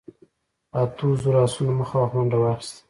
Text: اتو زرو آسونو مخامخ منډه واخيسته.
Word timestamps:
اتو 0.81 1.07
زرو 1.21 1.39
آسونو 1.45 1.73
مخامخ 1.81 2.09
منډه 2.15 2.37
واخيسته. 2.39 2.79